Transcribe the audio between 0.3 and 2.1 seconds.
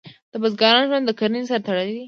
د بزګرانو ژوند د کرنې سره تړلی دی.